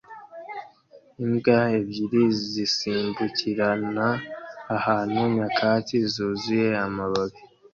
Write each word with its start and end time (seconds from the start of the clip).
Imbwa 1.23 1.59
ebyiri 1.77 2.23
zisimbukirana 2.51 4.07
ahantu 4.77 5.17
nyakatsi 5.35 5.95
zuzuye 6.13 6.69
amababi 6.85 7.39